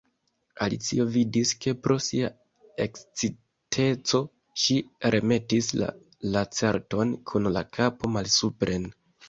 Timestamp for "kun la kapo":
7.29-8.15